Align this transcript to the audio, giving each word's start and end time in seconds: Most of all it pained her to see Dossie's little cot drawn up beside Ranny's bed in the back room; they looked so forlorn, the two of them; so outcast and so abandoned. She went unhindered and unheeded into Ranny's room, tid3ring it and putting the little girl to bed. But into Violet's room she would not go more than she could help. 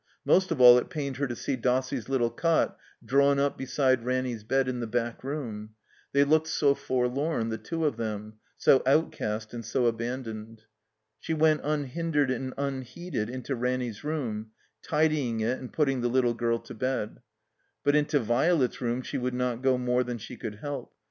Most 0.25 0.49
of 0.49 0.59
all 0.59 0.79
it 0.79 0.89
pained 0.89 1.17
her 1.17 1.27
to 1.27 1.35
see 1.35 1.55
Dossie's 1.55 2.09
little 2.09 2.31
cot 2.31 2.75
drawn 3.05 3.37
up 3.37 3.55
beside 3.55 4.03
Ranny's 4.03 4.43
bed 4.43 4.67
in 4.67 4.79
the 4.79 4.87
back 4.87 5.23
room; 5.23 5.75
they 6.11 6.23
looked 6.23 6.47
so 6.47 6.73
forlorn, 6.73 7.49
the 7.49 7.59
two 7.59 7.85
of 7.85 7.97
them; 7.97 8.39
so 8.57 8.81
outcast 8.87 9.53
and 9.53 9.63
so 9.63 9.85
abandoned. 9.85 10.63
She 11.19 11.35
went 11.35 11.61
unhindered 11.63 12.31
and 12.31 12.51
unheeded 12.57 13.29
into 13.29 13.55
Ranny's 13.55 14.03
room, 14.03 14.47
tid3ring 14.83 15.41
it 15.41 15.59
and 15.59 15.71
putting 15.71 16.01
the 16.01 16.09
little 16.09 16.33
girl 16.33 16.57
to 16.57 16.73
bed. 16.73 17.19
But 17.83 17.95
into 17.95 18.19
Violet's 18.19 18.81
room 18.81 19.03
she 19.03 19.19
would 19.19 19.35
not 19.35 19.61
go 19.61 19.77
more 19.77 20.03
than 20.03 20.17
she 20.17 20.35
could 20.35 20.55
help. 20.55 20.95